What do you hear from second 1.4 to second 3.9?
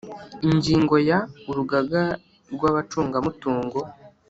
Urugaga rw abacungamutungo